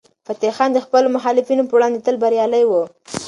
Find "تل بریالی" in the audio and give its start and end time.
2.05-2.63